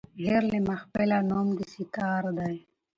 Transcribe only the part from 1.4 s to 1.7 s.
د